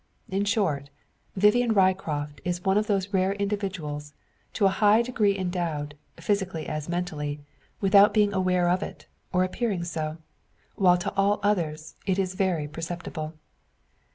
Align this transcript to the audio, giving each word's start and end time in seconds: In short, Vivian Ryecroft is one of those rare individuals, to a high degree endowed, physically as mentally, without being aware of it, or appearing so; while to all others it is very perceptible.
In 0.29 0.45
short, 0.45 0.89
Vivian 1.35 1.73
Ryecroft 1.73 2.41
is 2.43 2.63
one 2.65 2.75
of 2.75 2.87
those 2.87 3.13
rare 3.13 3.33
individuals, 3.33 4.15
to 4.53 4.65
a 4.65 4.69
high 4.81 5.03
degree 5.03 5.37
endowed, 5.37 5.93
physically 6.19 6.65
as 6.65 6.89
mentally, 6.89 7.39
without 7.81 8.11
being 8.11 8.33
aware 8.33 8.67
of 8.67 8.81
it, 8.81 9.05
or 9.31 9.43
appearing 9.43 9.83
so; 9.83 10.17
while 10.73 10.97
to 10.97 11.13
all 11.13 11.39
others 11.43 11.97
it 12.07 12.17
is 12.17 12.33
very 12.33 12.67
perceptible. 12.67 13.35